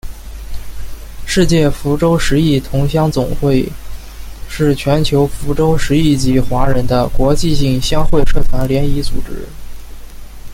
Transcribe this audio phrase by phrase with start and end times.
[1.27, 3.71] 世界福州十邑同乡总会
[4.49, 9.45] 是全球福州十邑籍华人的国际性乡会社团联谊组织。